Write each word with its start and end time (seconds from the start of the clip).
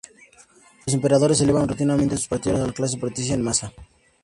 Los 0.87 0.95
emperadores 0.95 1.41
elevaban 1.41 1.69
rutinariamente 1.69 2.15
a 2.15 2.17
sus 2.17 2.27
partidarios 2.27 2.63
a 2.65 2.67
la 2.69 2.73
clase 2.73 2.97
patricia 2.97 3.35
en 3.35 3.43
masa. 3.43 3.71